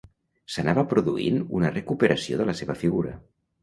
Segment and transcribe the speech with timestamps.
[0.53, 3.19] S'anava produint una recuperació de la seva figura.